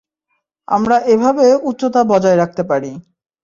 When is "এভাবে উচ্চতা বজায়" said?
1.05-2.37